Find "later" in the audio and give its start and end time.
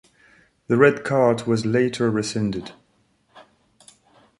1.63-2.09